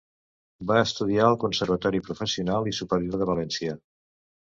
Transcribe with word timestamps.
Va 0.71 0.77
estudiar 0.83 1.27
al 1.27 1.37
conservatori 1.45 2.01
professional 2.09 2.73
i 2.75 2.77
superior 2.83 3.25
de 3.25 3.33
València. 3.35 3.81